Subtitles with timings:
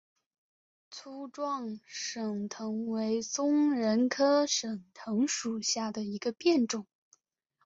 [0.89, 6.87] 粗壮省藤为棕榈科省藤属下的一个变种。